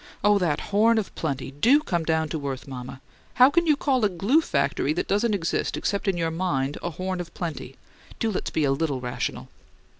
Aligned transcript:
"Oh, 0.23 0.39
that 0.39 0.59
'horn 0.73 0.97
of 0.97 1.13
plenty!' 1.13 1.51
Do 1.51 1.79
come 1.79 2.03
down 2.03 2.27
to 2.29 2.47
earth, 2.47 2.67
mama. 2.67 3.01
How 3.35 3.51
can 3.51 3.67
you 3.67 3.75
call 3.75 4.03
a 4.03 4.09
GLUE 4.09 4.41
factory, 4.41 4.93
that 4.93 5.07
doesn't 5.07 5.35
exist 5.35 5.77
except 5.77 6.07
in 6.07 6.17
your 6.17 6.31
mind, 6.31 6.79
a 6.81 6.89
'horn 6.89 7.21
of 7.21 7.31
plenty'? 7.35 7.75
Do 8.17 8.31
let's 8.31 8.49
be 8.49 8.63
a 8.63 8.71
little 8.71 8.99
rational!" 8.99 9.47